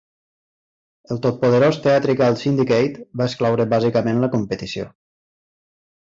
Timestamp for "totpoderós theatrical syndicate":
1.25-3.05